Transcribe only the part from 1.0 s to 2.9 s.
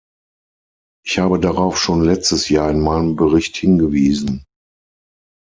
Ich habe darauf schon letztes Jahr in